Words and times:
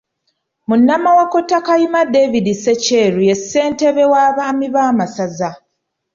Munnamawokota 0.67 1.57
Kayima 1.65 2.01
David 2.13 2.45
Ssekyeru 2.55 3.21
ye 3.29 3.35
ssentebe 3.39 4.03
w'Abaami 4.11 4.67
b'amasaza. 4.75 5.49